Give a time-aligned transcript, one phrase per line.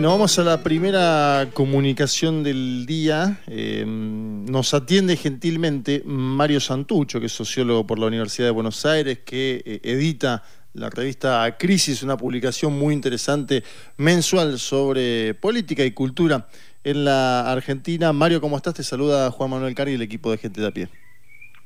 [0.00, 3.38] Bueno, vamos a la primera comunicación del día.
[3.46, 9.18] Eh, nos atiende gentilmente Mario Santucho, que es sociólogo por la Universidad de Buenos Aires,
[9.18, 10.42] que eh, edita
[10.72, 13.62] la revista Crisis, una publicación muy interesante
[13.98, 16.48] mensual sobre política y cultura
[16.82, 18.14] en la Argentina.
[18.14, 18.72] Mario, ¿cómo estás?
[18.72, 20.88] Te saluda Juan Manuel Cari y el equipo de Gente de a Pie.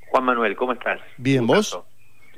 [0.08, 0.98] Juan Manuel, ¿cómo estás?
[1.18, 1.78] Bien, ¿vos?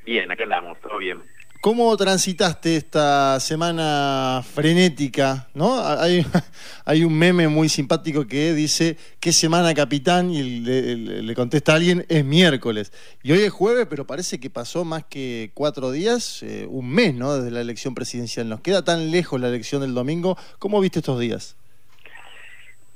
[0.05, 1.23] Bien, acá andamos, todo bien.
[1.67, 5.49] ¿Cómo transitaste esta semana frenética?
[5.53, 5.75] ¿no?
[6.85, 10.31] Hay, un meme muy simpático que dice, ¿qué semana capitán?
[10.31, 12.93] Y le, contesta a alguien, es miércoles.
[13.25, 17.17] Y hoy es jueves, pero parece que pasó más que cuatro días, eh, un mes,
[17.17, 17.35] ¿no?
[17.35, 18.49] Desde la elección presidencial.
[18.49, 20.39] Nos queda tan lejos la elección del domingo.
[20.61, 21.57] ¿Cómo viste estos días?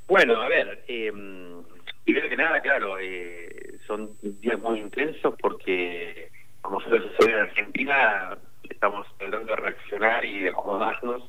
[0.06, 1.12] Bueno, a ver, eh,
[2.04, 6.30] primero que nada, claro, eh, son días muy intensos porque,
[6.60, 8.38] como suele suceder en Argentina,
[8.80, 11.22] estamos tratando de reaccionar y de acomodarnos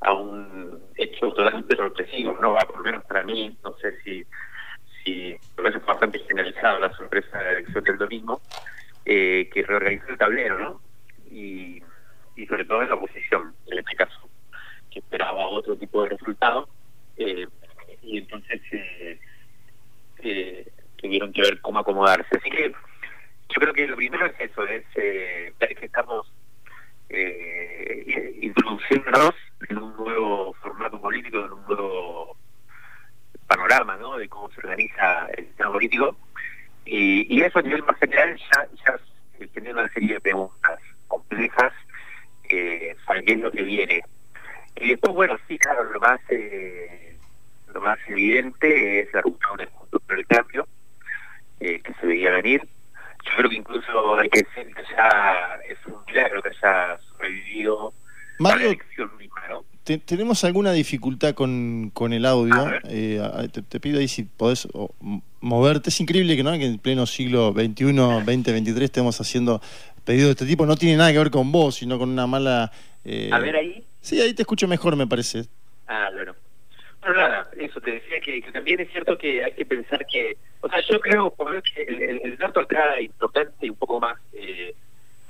[0.00, 2.54] a un hecho totalmente sorpresivo, ¿no?
[2.54, 4.24] Va, por lo menos para mí, no sé si,
[5.04, 8.40] si me parece bastante generalizado la sorpresa de la elección del domingo,
[9.04, 10.80] eh, que reorganizó el tablero, ¿no?
[11.30, 11.82] Y,
[12.36, 14.30] y sobre todo en la oposición, en este caso,
[14.90, 16.70] que esperaba otro tipo de resultado,
[17.18, 17.46] eh,
[18.00, 19.20] y entonces eh,
[20.22, 22.34] eh, tuvieron que ver cómo acomodarse.
[22.34, 26.26] Así que yo creo que lo primero es eso, es eh, ver que estamos
[27.08, 29.34] eh, introduciéndonos
[29.68, 32.36] en un nuevo formato político, en un nuevo
[33.46, 34.16] panorama ¿no?
[34.16, 34.28] de
[35.36, 36.16] el sistema político.
[36.84, 41.72] Y, y eso a nivel más general ya, ya genera una serie de preguntas complejas
[42.50, 44.02] eh, para qué es lo que viene.
[44.76, 47.16] Y después, bueno, sí, claro, lo más eh,
[47.72, 50.68] lo más evidente es la ruptura del el cambio
[51.60, 52.62] eh, que se veía venir
[53.24, 57.92] yo creo que incluso hay que decir que ya es un milagro que haya sobrevivido
[58.38, 59.64] Mario, la elección misma, ¿no?
[59.84, 62.70] Tenemos alguna dificultad con, con el audio.
[62.88, 63.20] Eh,
[63.68, 64.66] te, pido ahí si podés
[65.40, 65.90] moverte.
[65.90, 66.52] Es increíble que, ¿no?
[66.52, 69.60] que en pleno siglo XXI, 2023, estemos haciendo
[70.04, 70.64] pedidos de este tipo.
[70.66, 72.72] No tiene nada que ver con vos, sino con una mala...
[73.04, 73.30] Eh...
[73.32, 73.84] A ver ahí.
[74.00, 75.44] Sí, ahí te escucho mejor, me parece.
[75.86, 76.34] Ah, bueno.
[77.00, 80.68] Bueno, nada, eso te decía que, también es cierto que hay que pensar que, o
[80.70, 84.74] sea, yo creo por que el, dato acá importante y un poco más eh,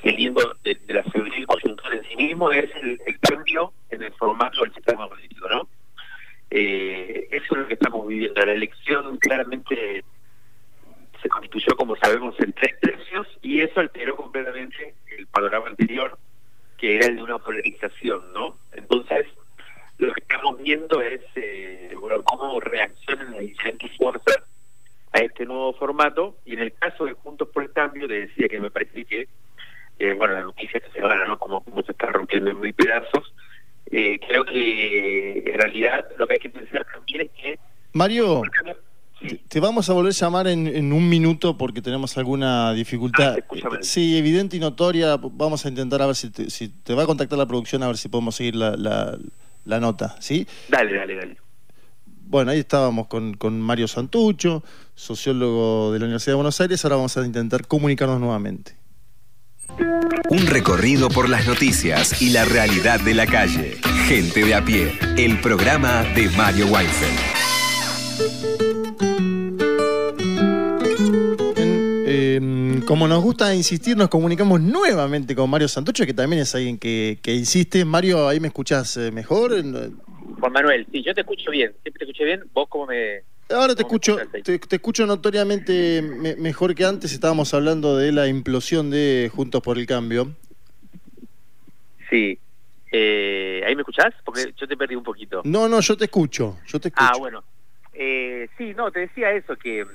[0.04, 4.74] saliendo de, la febril coyuntura en sí mismo es el, cambio en el formato del
[4.74, 5.68] sistema político, ¿no?
[6.50, 8.44] Eh, eso es lo que estamos viviendo.
[8.44, 10.04] La elección claramente
[11.22, 16.18] se constituyó, como sabemos, en tres tercios y eso alteró completamente el panorama anterior,
[16.76, 18.58] que era el de una polarización, ¿no?
[18.72, 19.26] Entonces,
[19.98, 24.42] lo que estamos viendo es eh, bueno, cómo reaccionan las diferentes fuerzas
[25.12, 28.48] a este nuevo formato y en el caso de Juntos por el Cambio te decía
[28.48, 29.28] que me parece que
[30.10, 31.38] eh, bueno la noticia que se van ¿no?
[31.38, 33.34] como, se está rompiendo en mil pedazos
[33.90, 37.58] eh, creo que en realidad lo que hay que pensar también es que
[37.92, 38.42] Mario
[39.48, 43.38] Te vamos a volver a llamar en, un minuto porque tenemos alguna dificultad.
[43.38, 45.16] Ah, sí, evidente y notoria.
[45.16, 47.86] Vamos a intentar a ver si te, si te va a contactar la producción a
[47.86, 48.76] ver si podemos seguir la,
[49.64, 50.46] la nota, ¿sí?
[50.68, 51.36] Dale, dale, dale.
[52.26, 54.62] Bueno, ahí estábamos con, con Mario Santucho,
[54.94, 56.84] sociólogo de la Universidad de Buenos Aires.
[56.84, 58.76] Ahora vamos a intentar comunicarnos nuevamente.
[60.30, 63.76] Un recorrido por las noticias y la realidad de la calle.
[64.06, 64.92] Gente de a pie.
[65.16, 67.34] El programa de Mario Weinfeld.
[72.84, 77.18] como nos gusta insistir, nos comunicamos nuevamente con Mario Santucho, que también es alguien que,
[77.24, 77.84] insiste.
[77.84, 79.52] Mario, ¿ahí me escuchás eh, mejor?
[79.52, 81.72] Juan Manuel, sí, yo te escucho bien.
[81.82, 82.42] Siempre te escuché bien.
[82.52, 83.22] ¿Vos cómo me...?
[83.50, 86.02] Ahora te escucho, te, escucho notoriamente
[86.38, 87.12] mejor que antes.
[87.12, 90.32] Estábamos hablando de la implosión de Juntos por el Cambio.
[92.10, 92.38] Sí.
[92.90, 94.14] Eh, ¿Ahí me escuchás?
[94.24, 95.42] Porque yo te perdí un poquito.
[95.44, 96.58] No, no, yo te escucho.
[96.66, 97.10] Yo te escucho.
[97.12, 97.44] Ah, bueno.
[97.92, 99.86] Eh, sí, no, te decía eso, que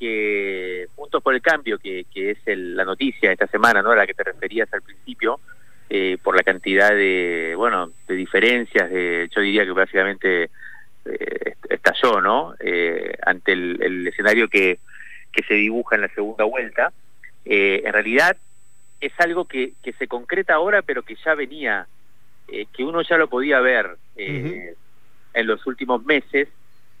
[0.00, 3.90] que Juntos por el Cambio, que, que es la noticia de esta semana, ¿no?
[3.90, 5.38] A la que te referías al principio,
[5.90, 10.50] eh, por la cantidad de, bueno, de diferencias, de, yo diría que básicamente
[11.04, 12.54] eh, estalló, ¿no?
[12.60, 14.78] Eh, ante el, escenario que,
[15.32, 16.92] que se dibuja en la segunda vuelta.
[17.44, 18.36] Eh, en realidad
[19.00, 21.86] es algo que, que se concreta ahora, pero que ya venía,
[22.46, 26.48] que uno ya lo podía ver en los últimos meses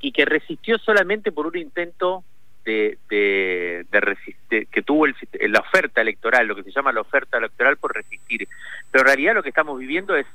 [0.00, 2.24] y que resistió solamente por un intento
[2.64, 5.14] de, de, que tuvo el,
[5.48, 8.48] la oferta electoral, lo que se llama la oferta electoral por resistir.
[8.90, 10.26] Pero en realidad lo que estamos viviendo es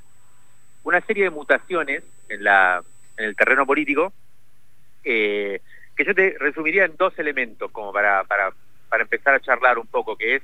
[0.84, 2.84] una serie de mutaciones en, la,
[3.18, 4.14] en el terreno político
[5.04, 5.62] eh,
[5.96, 8.52] que yo te resumiría en dos elementos como para, para,
[8.90, 10.44] para empezar a charlar un poco, que es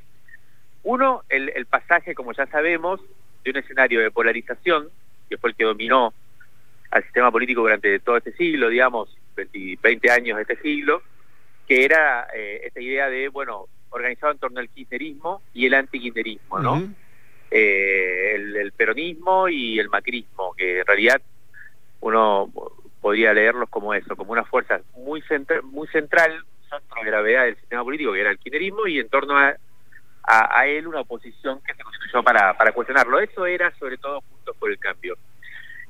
[0.83, 3.01] uno, el, el pasaje, como ya sabemos,
[3.43, 4.89] de un escenario de polarización,
[5.29, 6.13] que fue el que dominó
[6.91, 11.01] al sistema político durante todo este siglo, digamos, 20, años de este siglo,
[11.67, 16.59] que era eh, esta idea de, bueno, organizado en torno al kirchnerismo y el antikirchnerismo,
[16.59, 16.93] ¿no?
[17.49, 21.21] Eh, el, peronismo y el macrismo, que en realidad
[22.01, 22.51] uno
[22.99, 25.23] podría leerlos como eso, como una fuerza muy,
[25.63, 29.37] muy central, centro de gravedad del sistema político, que era el kirchnerismo, y en torno
[29.37, 29.55] a,
[30.65, 33.19] él una oposición que se constituyó para, cuestionarlo.
[33.19, 35.17] Eso era sobre todo Juntos por el Cambio.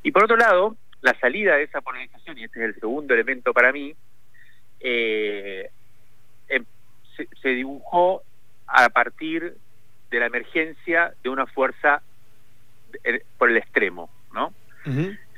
[0.04, 3.54] Y por otro lado, la salida de esa polarización, y este es el segundo elemento
[3.54, 3.94] para mí,
[4.80, 5.70] eh,
[6.48, 6.66] em,
[7.42, 8.24] se, dibujó
[8.66, 9.56] a partir
[10.10, 12.02] de la emergencia de una fuerza
[13.38, 14.54] por el extremo, ¿no?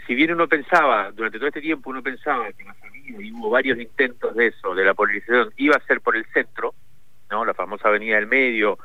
[0.05, 3.49] Si bien uno pensaba, durante todo este tiempo uno pensaba que la salida, y hubo
[3.49, 6.73] varios intentos de eso, de la polarización, iba a ser por el centro,
[7.29, 7.45] ¿no?
[7.45, 8.77] La famosa avenida del medio,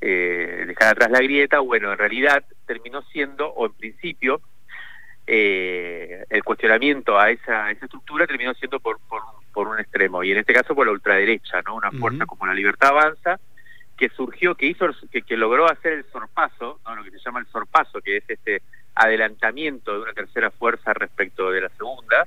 [0.00, 4.40] eh, dejar atrás la grieta, bueno, en realidad terminó siendo, o en principio,
[5.26, 8.98] eh, el cuestionamiento a esa, esa estructura terminó siendo por,
[9.52, 11.74] por, un extremo, y en este caso por la ultraderecha, ¿no?
[11.74, 13.38] Una fuerza como la Libertad Avanza,
[13.96, 16.96] que surgió, que hizo, que, que logró hacer el sorpaso, ¿no?
[16.96, 18.62] lo que se llama el sorpaso, que es este
[18.94, 22.26] adelantamiento de una tercera fuerza respecto de la segunda,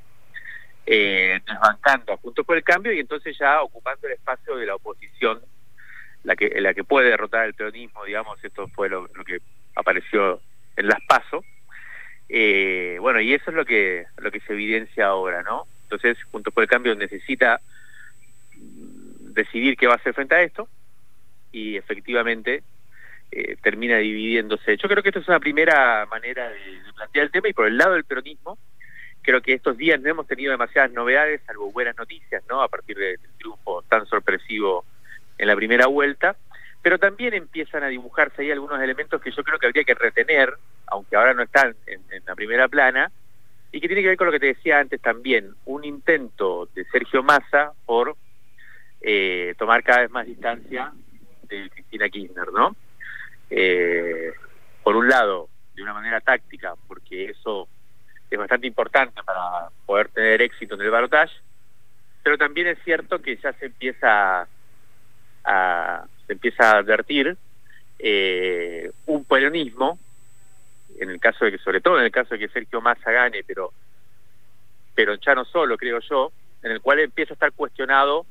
[0.85, 4.75] eh, desbancando a Juntos por el Cambio y entonces ya ocupando el espacio de la
[4.75, 5.41] oposición,
[6.23, 9.39] la que, la que puede derrotar el peronismo, digamos, esto fue lo, que
[9.75, 10.41] apareció
[10.75, 11.44] en las PASO.
[12.29, 15.67] Eh, bueno, y eso es lo que, lo que se evidencia ahora, ¿no?
[15.83, 17.62] Entonces, Juntos por el Cambio necesita
[19.35, 20.67] decidir qué va a hacer frente a esto
[21.51, 22.63] y efectivamente
[23.38, 24.78] eh, termina dividiéndose.
[24.78, 27.78] Yo creo que esto es una primera manera de, plantear el tema y por el
[27.78, 28.58] lado del peronismo,
[29.22, 32.62] creo que estos días no hemos tenido demasiadas novedades, salvo buenas noticias, ¿no?
[32.62, 34.86] A partir del triunfo tan sorpresivo
[35.38, 36.38] en la primera vuelta,
[36.82, 40.54] pero también empiezan a dibujarse ahí algunos elementos que yo creo que habría que retener,
[40.88, 43.12] aunque ahora no están en, la primera plana,
[43.70, 46.86] y que tiene que ver con lo que te decía antes también, un intento de
[46.86, 48.16] Sergio Massa por
[49.02, 50.94] eh, tomar cada vez más distancia
[51.50, 52.78] de Cristina Kirchner, ¿no?
[53.50, 54.33] Eh,
[54.83, 57.68] por un lado, de una manera táctica, porque eso
[58.30, 61.36] es bastante importante para poder tener éxito en el balotaje,
[62.24, 64.47] pero también es cierto que ya se empieza
[65.44, 67.38] a, se empieza a advertir
[68.00, 70.00] eh, un peronismo,
[70.98, 73.44] en el caso de que, sobre todo en el caso de que Sergio Massa gane,
[73.44, 73.71] pero,
[74.95, 76.31] pero ya no solo, creo yo,
[76.63, 78.25] en el cual empieza a estar cuestionado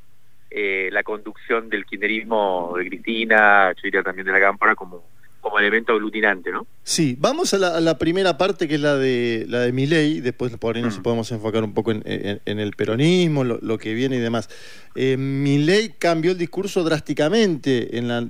[0.50, 5.02] eh, la conducción del kirchnerismo de Cristina, yo diría también de la Cámpora, como,
[5.40, 6.66] como elemento aglutinante, ¿no?
[6.82, 10.76] Sí, vamos a la, primera parte que es la de la de Milei, después por
[10.76, 11.02] ahí nos mm.
[11.02, 12.02] podemos enfocar un poco en,
[12.44, 14.48] el peronismo, lo, que viene y demás.
[14.94, 18.26] Eh, Milei cambió el discurso drásticamente, en la,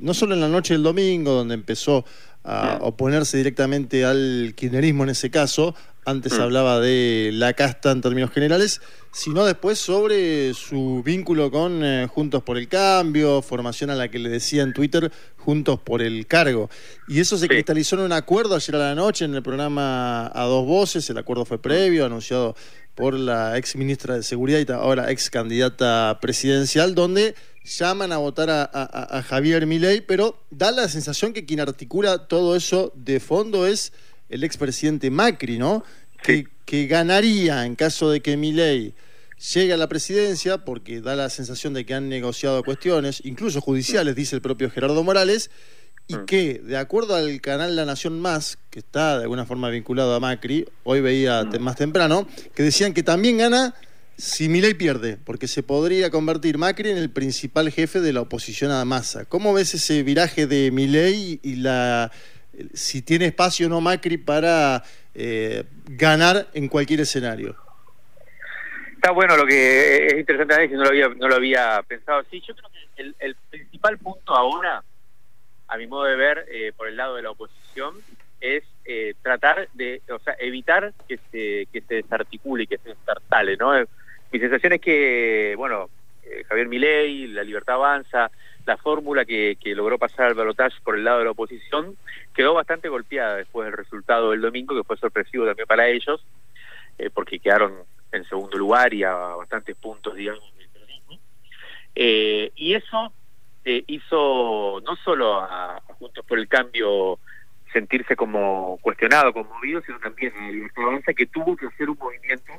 [0.00, 2.04] no solo en la noche del domingo, donde empezó
[2.44, 6.40] a oponerse directamente al kirchnerismo en ese caso, antes mm.
[6.40, 8.80] hablaba de la casta en términos generales,
[9.12, 14.18] sino después sobre su vínculo con eh, Juntos por el Cambio, formación a la que
[14.18, 16.68] le decía en Twitter Juntos por el Cargo.
[17.08, 20.44] Y eso se cristalizó en un acuerdo ayer a la noche en el programa A
[20.44, 22.56] Dos Voces, el acuerdo fue previo, anunciado
[22.94, 27.34] por la ex ministra de Seguridad y ahora ex candidata presidencial, donde
[27.64, 32.92] llaman a votar a, Javier Milei, pero da la sensación que quien articula todo eso
[32.94, 33.92] de fondo es
[34.28, 35.84] el expresidente Macri, ¿no?
[36.22, 38.94] Que, que, ganaría en caso de que Milei
[39.52, 44.14] llegue a la presidencia, porque da la sensación de que han negociado cuestiones, incluso judiciales,
[44.14, 45.50] dice el propio Gerardo Morales,
[46.06, 46.24] y mm.
[46.26, 50.20] que, de acuerdo al canal La Nación Más, que está de alguna forma vinculado a
[50.20, 51.58] Macri, hoy veía mm.
[51.60, 53.74] más temprano, que decían que también gana
[54.16, 58.70] si Milei pierde, porque se podría convertir Macri en el principal jefe de la oposición
[58.70, 59.24] a Massa.
[59.24, 62.12] ¿Cómo ves ese viraje de Milei y la
[62.72, 64.82] si tiene espacio o no Macri para
[65.14, 67.56] eh, ganar en cualquier escenario?
[68.94, 72.24] Está bueno lo que es interesante no lo había no lo había pensado.
[72.30, 74.82] Sí, yo creo que el, principal punto ahora,
[75.68, 77.96] a mi modo de ver, eh, por el lado de la oposición,
[78.40, 83.56] es eh, tratar de, o sea, evitar que se que se desarticule, que se destartale,
[83.56, 83.72] ¿no?
[84.32, 85.88] Mi sensación es que, bueno,
[86.24, 88.30] eh, Javier Milei, La Libertad Avanza,
[88.66, 91.96] la fórmula que, logró pasar al balotaje por el lado de la oposición,
[92.34, 96.24] quedó bastante golpeada después del resultado del domingo, que fue sorpresivo también para ellos,
[96.98, 97.74] eh, porque quedaron
[98.12, 100.64] en segundo lugar y a bastantes puntos, digamos, del.
[101.96, 103.12] Eh, y eso
[103.64, 107.18] hizo no solo a, Juntos por el Cambio
[107.72, 112.52] sentirse como cuestionado, conmovido, sino también a Libertad que tuvo que hacer un movimiento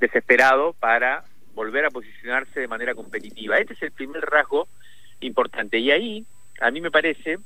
[0.00, 1.24] desesperado para
[1.54, 3.58] volver a posicionarse de manera competitiva.
[3.58, 4.68] Este es el primer rasgo
[5.26, 5.78] importante.
[5.78, 6.24] Y ahí,
[6.60, 7.38] a mí me parece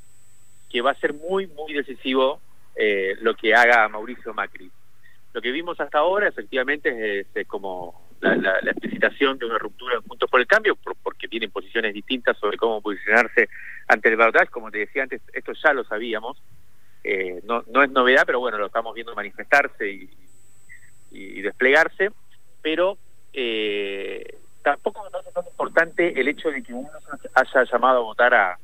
[0.71, 2.41] que va a ser muy, muy decisivo
[2.77, 4.71] eh, lo que haga Mauricio Macri.
[5.33, 10.29] Lo que vimos hasta ahora efectivamente es, como la, explicitación de una ruptura de puntos
[10.31, 13.49] por el cambio, porque tienen posiciones distintas sobre cómo posicionarse
[13.87, 14.49] ante el balotaje.
[14.49, 16.43] Como te decía antes, esto ya lo sabíamos.
[17.05, 20.11] Eh, no, no es novedad, pero bueno, lo estamos viendo manifestarse y,
[21.11, 22.11] y desplegarse.
[22.63, 22.99] Pero
[23.33, 24.38] eh,
[24.73, 26.91] tampoco me parece tan importante el hecho de que uno
[27.35, 28.59] haya llamado a votar a,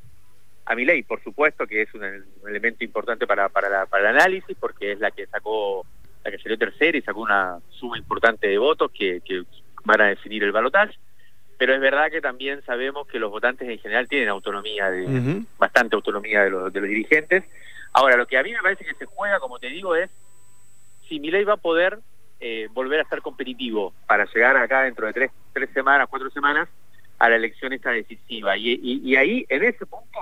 [0.66, 2.04] a mi ley, por supuesto que es un,
[2.46, 5.86] elemento importante para, para, para el análisis, porque es la que sacó,
[6.22, 9.44] la que salió tercera y sacó una suma importante de votos que, que
[9.84, 10.94] van a definir el balotaje.
[11.56, 15.96] Pero es verdad que también sabemos que los votantes en general tienen autonomía, de, bastante
[15.96, 17.44] autonomía de los, de los dirigentes.
[17.92, 20.10] Ahora, lo que a mí me parece que se juega, como te digo, es
[21.08, 22.00] si mi ley va a poder
[22.46, 26.68] eh, volver a ser competitivo para llegar acá dentro de tres, tres semanas, cuatro semanas,
[27.18, 28.54] a la elección esta decisiva.
[28.58, 30.18] Y, y, y ahí, en ese punto,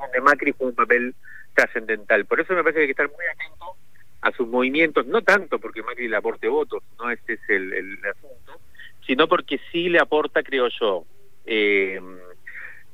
[0.00, 1.14] donde Macri fue un papel
[1.54, 2.24] trascendental.
[2.24, 3.76] Por eso me parece que hay que estar muy atento
[4.22, 7.98] a sus movimientos, no tanto porque Macri le aporte votos, no ese es el, el
[8.06, 8.58] asunto,
[9.06, 11.04] sino porque sí le aporta, creo yo,
[11.44, 12.00] eh,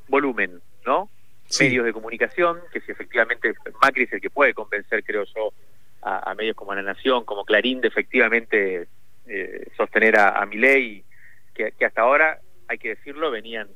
[0.08, 1.08] volumen, ¿no?
[1.60, 5.52] Medios de comunicación, que si efectivamente Macri es el que puede convencer, creo yo,
[6.02, 8.88] a, medios como La Nación, como Clarín, de efectivamente
[9.26, 11.04] eh, sostener a, a Milei,
[11.54, 13.68] que, que hasta ahora, hay que decirlo, venían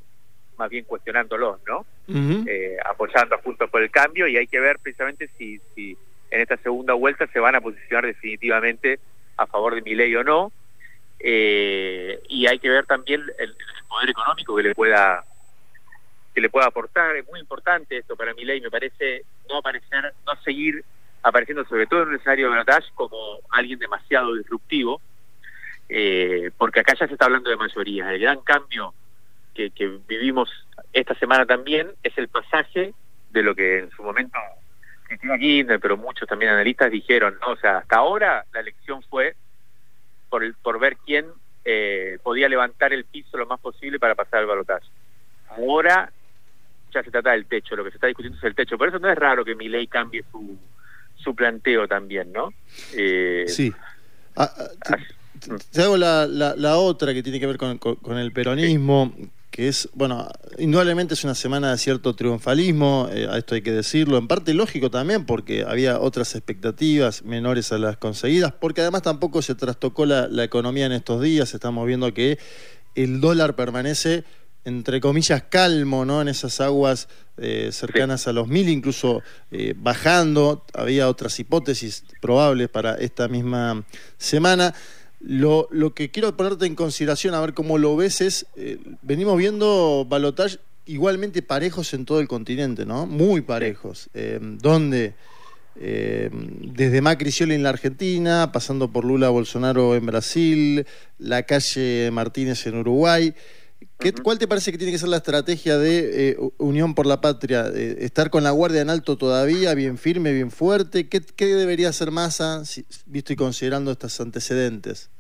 [0.57, 1.87] más bien cuestionándolos, ¿no?
[2.09, 5.97] eh, apoyando a Juntos por el Cambio y hay que ver precisamente si, si
[6.31, 9.01] en esta segunda vuelta se van a posicionar definitivamente
[9.37, 10.53] a favor de mi ley o no.
[11.19, 13.57] Eh, y hay que ver también el,
[13.89, 15.25] poder económico que le pueda
[16.35, 17.17] que le pueda aportar.
[17.17, 20.85] Es muy importante esto para mi ley, me parece no aparecer, no seguir
[21.23, 23.17] apareciendo sobre todo en un escenario de batalla como
[23.51, 25.01] alguien demasiado disruptivo,
[25.89, 28.13] eh, porque acá ya se está hablando de mayoría.
[28.13, 28.95] El gran cambio
[29.55, 30.51] que, vivimos
[30.93, 32.95] esta semana también es el pasaje
[33.31, 34.39] de lo que en su momento
[35.05, 37.53] Cristina Kirchner, pero muchos también analistas dijeron, ¿no?
[37.53, 39.35] O sea, hasta ahora la elección fue
[40.29, 41.27] por, el, por ver quién
[41.65, 44.87] eh, podía levantar el piso lo más posible para pasar el balotaje.
[45.51, 46.11] Ahora
[46.93, 48.79] ya se trata del techo, lo que se está discutiendo es el techo.
[48.79, 50.59] Por eso no es raro que mi ley cambie su,
[51.17, 52.53] su planteo también, ¿no?
[52.95, 53.73] Eh, sí.
[54.37, 54.97] Ah, ah,
[55.71, 59.13] te, hago la, la, otra que tiene que ver con, con, el peronismo
[59.57, 63.73] que es, bueno, indudablemente es una semana de cierto triunfalismo, eh, a esto hay que
[63.73, 69.01] decirlo, en parte lógico también, porque había otras expectativas menores a las conseguidas, porque además
[69.01, 72.39] tampoco se trastocó la, economía en estos días, estamos viendo que
[72.95, 74.25] el dólar permanece
[74.67, 76.21] entre comillas, calmo, ¿no?
[76.21, 77.09] En esas aguas
[77.39, 80.65] eh, cercanas a los mil, incluso eh, bajando.
[80.75, 83.85] Había otras hipótesis probables para esta misma
[84.19, 84.75] semana.
[85.21, 89.39] Lo, lo, que quiero ponerte en consideración, a ver cómo lo ves, es, eh, venimos
[89.39, 93.07] viendo balotaje igualmente parejos en todo el continente, ¿no?
[93.07, 95.15] Muy parejos, eh, donde
[95.79, 100.87] eh, desde Macri Scioli en la Argentina, pasando por Lula Bolsonaro en Brasil,
[101.19, 103.35] la calle Martínez en Uruguay.
[103.99, 107.67] ¿Qué, ¿Cuál te parece que tiene que ser la estrategia de Unión por la Patria?
[107.75, 111.09] ¿Estar con la guardia en alto todavía, bien firme, bien fuerte?
[111.09, 112.63] ¿Qué, qué debería hacer Massa,
[113.07, 115.11] visto y considerando estos antecedentes?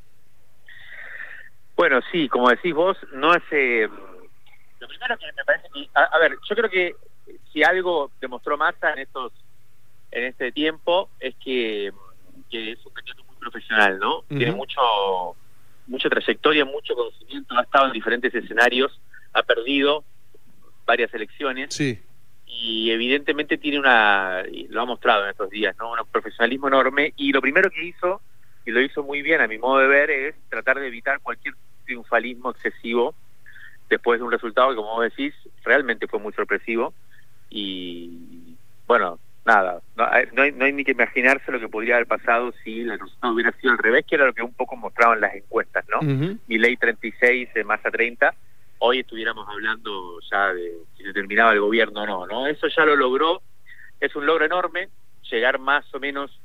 [1.76, 3.42] Bueno, sí, como decís vos, no es...
[3.50, 3.88] Eh,
[4.78, 5.88] lo primero que me parece que...
[5.94, 6.96] A, ver, yo creo que
[7.52, 9.32] si algo demostró Massa en estos
[10.10, 11.92] en este tiempo es que,
[12.50, 14.22] que es un candidato muy profesional, ¿no?
[14.28, 14.80] Tiene mucho
[15.86, 19.00] mucha trayectoria, mucho conocimiento, ha estado en diferentes escenarios,
[19.32, 20.04] ha perdido
[20.84, 21.74] varias elecciones.
[21.74, 22.00] Sí.
[22.46, 25.92] Y evidentemente tiene una, lo ha mostrado en estos días, ¿no?
[25.92, 27.12] Un profesionalismo enorme.
[27.16, 28.20] Y lo primero que hizo,
[28.64, 31.54] y lo hizo muy bien a mi modo de ver, es tratar de evitar cualquier
[31.84, 33.14] triunfalismo excesivo
[33.88, 36.94] después de un resultado que, como vos decís, realmente fue muy sorpresivo.
[37.50, 42.52] Y bueno, nada, no, hay, no hay ni que imaginarse lo que podría haber pasado
[42.64, 45.34] si el resultado hubiera sido al revés, que era lo que un poco mostraban las
[45.34, 46.00] encuestas, ¿no?
[46.02, 48.34] Mi ley 36, más a 30,
[48.78, 52.46] hoy estuviéramos hablando ya de si se terminaba el gobierno o no, ¿no?
[52.48, 53.40] Eso ya lo logró,
[54.00, 54.88] es un logro enorme,
[55.30, 56.38] llegar más o menos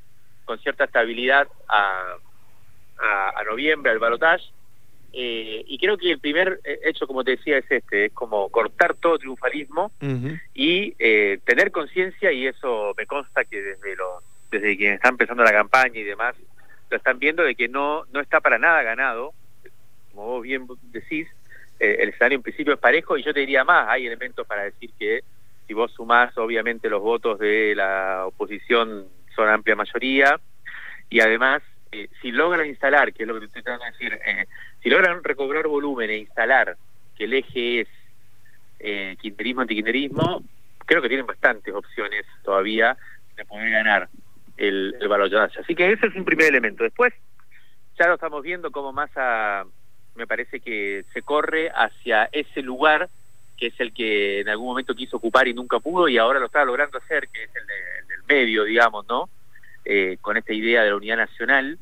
[0.45, 2.15] con cierta estabilidad a,
[3.35, 4.45] a, noviembre al balotaje,
[5.13, 8.49] eh, y creo que el primer eh, hecho, como te decía, es este, es como
[8.49, 9.91] cortar todo triunfalismo
[10.53, 15.43] y eh, tener conciencia, y eso me consta que desde los desde quienes están empezando
[15.43, 16.35] la campaña y demás,
[16.89, 19.33] lo están viendo de que no, no está para nada ganado,
[20.11, 21.27] como vos bien decís,
[21.79, 24.91] el escenario en principio es parejo, y yo te diría más, hay elementos para decir
[24.99, 25.21] que
[25.67, 30.37] si vos sumás, obviamente los votos de la oposición son amplia mayoría,
[31.09, 34.19] y además eh, si logran instalar, que es lo que te estoy tratando de decir,
[34.25, 34.45] eh,
[34.81, 36.77] si logran recobrar volumen e instalar
[37.17, 37.87] que el eje es
[38.79, 40.43] eh, quinterismo, antiquinterismo,
[40.85, 42.97] creo que tienen bastantes opciones todavía
[43.35, 44.09] de poder ganar
[44.57, 45.13] el, el
[45.59, 46.83] Así que ese es un primer elemento.
[46.83, 47.13] Después,
[47.99, 49.65] ya lo estamos viendo como Massa
[50.15, 53.09] me parece que se corre hacia ese lugar
[53.57, 56.47] que es el que en algún momento quiso ocupar y nunca pudo y ahora lo
[56.47, 57.67] está logrando hacer, que es el,
[58.07, 59.29] del medio, digamos, ¿no?
[59.83, 61.77] Eh, con esta idea de la unidad nacional,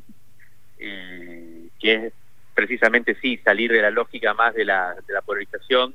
[0.77, 2.13] eh, que es
[2.53, 5.93] precisamente, sí, salir de la lógica más de la, de la polarización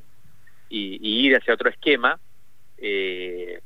[0.68, 2.18] y, ir hacia otro esquema.
[2.78, 3.60] Eh,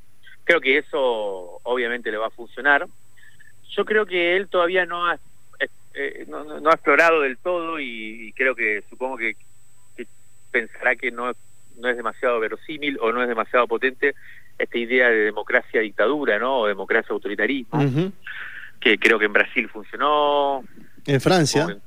[0.44, 2.86] creo que eso obviamente le va a funcionar.
[3.70, 5.18] Yo creo que él todavía no ha,
[6.26, 9.36] no, ha explorado del todo y, creo que supongo que,
[10.50, 11.32] pensará que no
[11.78, 14.14] no es demasiado verosímil o no es demasiado potente
[14.58, 16.60] esta idea de democracia dictadura, ¿no?
[16.60, 18.12] O democracia autoritarismo,
[18.80, 20.64] que creo que en Brasil funcionó.
[21.06, 21.78] En Francia.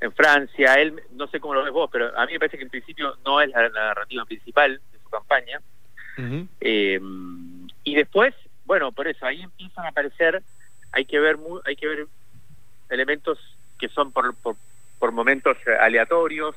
[0.00, 2.64] En, Francia, él, no sé cómo lo ves vos, pero a mí me parece que
[2.64, 5.60] en principio no es la, narrativa principal de su campaña.
[6.60, 7.00] Eh,
[7.84, 10.42] y después, bueno, por eso, ahí empiezan a aparecer,
[10.92, 12.06] hay que ver, hay que ver
[12.90, 13.38] elementos
[13.78, 14.56] que son por, por,
[14.98, 16.56] por momentos aleatorios,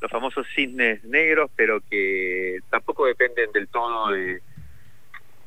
[0.00, 4.42] los famosos cisnes negros, pero que tampoco dependen del todo de,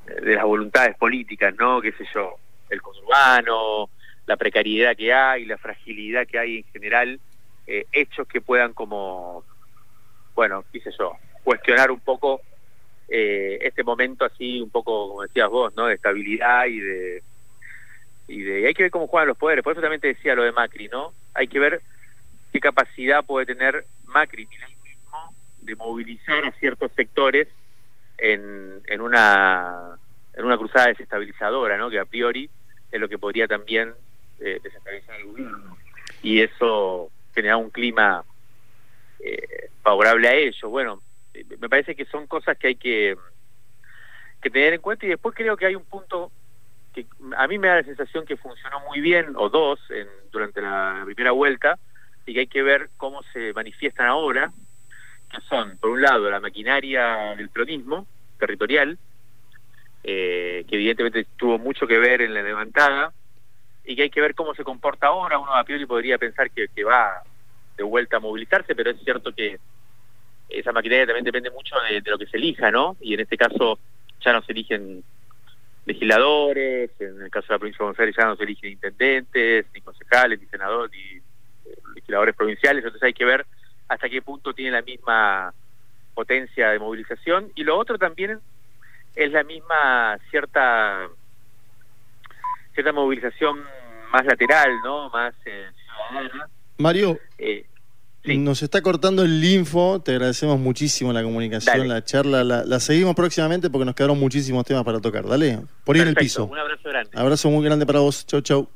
[0.06, 1.82] de las voluntades políticas, ¿no?
[1.82, 2.36] Qué sé yo,
[2.70, 3.90] el conurbano,
[4.26, 7.20] la precariedad que hay, la fragilidad que hay en general,
[7.68, 9.44] eh, hechos que puedan como,
[10.36, 12.42] bueno, qué sé yo, cuestionar un poco
[13.08, 15.88] eh, este momento así, un poco, como decías vos, ¿no?
[15.88, 17.24] De estabilidad y de...
[18.28, 20.44] Y de, hay que ver cómo juegan los poderes, por eso también te decía lo
[20.44, 21.14] de Macri, ¿no?
[21.36, 21.82] Hay que ver
[22.52, 24.76] qué capacidad puede tener Macri mismo
[25.62, 27.48] de movilizar a ciertos sectores
[28.18, 29.98] en, en una
[30.34, 31.90] en una cruzada desestabilizadora, ¿no?
[31.90, 32.50] Que a priori
[32.92, 33.94] es lo que podría también
[34.40, 35.78] eh, desestabilizar el gobierno.
[36.22, 38.24] Y eso genera un clima
[39.20, 40.70] eh, favorable a ello.
[40.70, 41.02] Bueno,
[41.34, 43.16] eh, me parece que son cosas que hay que,
[44.42, 46.32] que tener en cuenta y después creo que hay un punto
[46.94, 47.06] que
[47.38, 51.02] a mí me da la sensación que funcionó muy bien, o dos, en, durante la
[51.06, 51.78] primera vuelta,
[52.26, 54.52] y que hay que ver cómo se manifiestan ahora,
[55.32, 58.08] que son, por un lado, la maquinaria del peronismo
[58.40, 58.98] territorial,
[60.04, 63.14] eh, que evidentemente tuvo mucho que ver en la levantada,
[63.86, 65.38] y que hay que ver cómo se comporta ahora.
[65.38, 67.22] Uno a priori podría pensar que, va
[67.78, 69.60] de vuelta a movilizarse, pero es cierto que
[70.50, 72.96] esa maquinaria también depende mucho de, lo que se elija, ¿no?
[73.00, 73.80] Y en este caso
[74.22, 75.04] ya no se eligen
[75.86, 79.82] legisladores, en el caso de la provincia de Buenos ya no se eligen intendentes, ni
[79.82, 81.22] concejales, ni senadores, ni
[81.94, 83.46] legisladores provinciales, entonces hay que ver
[83.88, 85.54] hasta qué punto tiene la misma
[86.16, 88.40] potencia de movilización y lo otro también
[89.16, 91.08] es la misma cierta
[92.74, 93.60] cierta movilización
[94.12, 95.12] más lateral, ¿no?
[95.12, 95.68] Más eh,
[96.10, 96.50] ciudadana.
[96.80, 97.68] Mario, eh,
[98.24, 103.70] nos está cortando el linfo, te agradecemos muchísimo la comunicación, la charla, la, seguimos próximamente
[103.70, 106.46] porque nos quedaron muchísimos temas para tocar, dale, por ahí en el piso.
[106.46, 107.12] Un abrazo grande.
[107.14, 108.68] Abrazo muy grande para vos, chau chau.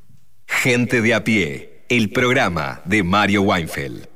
[0.46, 4.09] Gente de a pie el programa de Mario Weinfeld.